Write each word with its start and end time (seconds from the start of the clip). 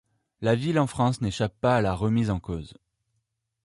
La 0.41 0.55
ville 0.55 0.79
en 0.79 0.87
France, 0.87 1.21
n’échappe 1.21 1.55
pas 1.61 1.77
à 1.77 1.81
la 1.83 1.93
remise 1.93 2.31
en 2.31 2.39
cause. 2.39 2.75